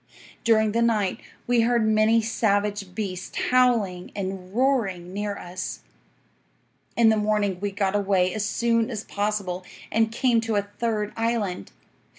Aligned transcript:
During 0.43 0.71
the 0.71 0.81
night 0.81 1.19
we 1.45 1.61
heard 1.61 1.87
many 1.87 2.23
savage 2.23 2.95
beasts 2.95 3.37
howling 3.51 4.11
and 4.15 4.51
roaring 4.51 5.13
near 5.13 5.37
us. 5.37 5.81
"'In 6.97 7.09
the 7.09 7.17
morning 7.17 7.59
we 7.59 7.69
got 7.69 7.95
away 7.95 8.33
as 8.33 8.43
soon 8.43 8.89
as 8.89 9.03
possible, 9.03 9.63
and 9.91 10.11
came 10.11 10.41
to 10.41 10.55
a 10.55 10.63
third 10.79 11.13
island. 11.15 11.71